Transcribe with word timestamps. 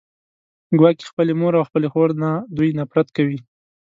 ګواکې 0.79 1.05
خپلې 1.11 1.33
مور 1.39 1.53
او 1.59 1.67
خپلې 1.69 1.87
خور 1.93 2.09
نه 2.23 2.31
دوی 2.57 2.69
نفرت 2.79 3.07
کوي 3.17 3.39